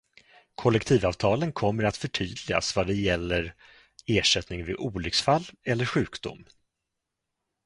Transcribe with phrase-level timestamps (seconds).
[0.55, 3.55] Kollektivavtalen kommer att förtydligas vad det gäller
[4.05, 6.45] ersättning vid olycksfall eller sjukdom.